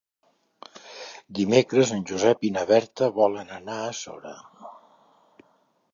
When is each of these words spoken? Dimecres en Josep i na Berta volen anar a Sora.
Dimecres 1.39 1.93
en 1.97 2.01
Josep 2.11 2.43
i 2.49 2.53
na 2.57 2.65
Berta 2.73 3.11
volen 3.21 3.55
anar 3.61 3.79
a 3.83 3.95
Sora. 4.03 4.37